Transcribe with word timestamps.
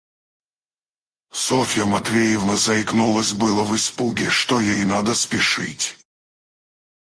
Софья 1.31 1.85
Матвеевна 1.85 2.55
заикнулась 2.55 3.33
было 3.33 3.63
в 3.63 3.75
испуге, 3.75 4.31
что 4.31 4.59
ей 4.59 4.83
надо 4.83 5.13
спешить. 5.13 5.95